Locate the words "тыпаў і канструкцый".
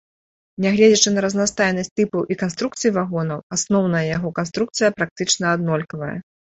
2.01-2.95